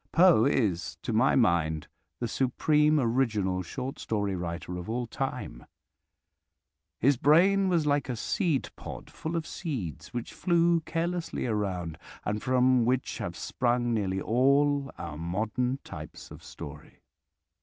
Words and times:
Poe 0.11 0.45
is, 0.45 0.97
to 1.03 1.13
my 1.13 1.35
mind, 1.35 1.87
the 2.19 2.27
supreme 2.27 2.99
original 2.99 3.61
short 3.61 3.99
story 3.99 4.35
writer 4.35 4.75
of 4.77 4.89
all 4.89 5.05
time. 5.05 5.63
His 6.99 7.17
brain 7.17 7.69
was 7.69 7.85
like 7.85 8.09
a 8.09 8.15
seed 8.15 8.71
pod 8.75 9.11
full 9.11 9.35
of 9.35 9.45
seeds 9.45 10.11
which 10.11 10.33
flew 10.33 10.79
carelessly 10.87 11.45
around, 11.45 11.99
and 12.25 12.41
from 12.41 12.83
which 12.83 13.19
have 13.19 13.37
sprung 13.37 13.93
nearly 13.93 14.19
all 14.19 14.89
our 14.97 15.19
modern 15.19 15.77
types 15.83 16.31
of 16.31 16.43
story. 16.43 17.03